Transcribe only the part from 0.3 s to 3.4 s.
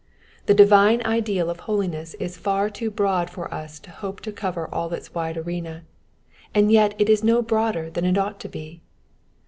The divine ideal of holiness is far too broaa